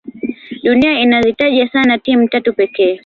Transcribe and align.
dunia 0.63 0.99
inazitaja 0.99 1.69
sana 1.71 1.99
timu 1.99 2.27
tatu 2.29 2.53
pekee 2.53 2.99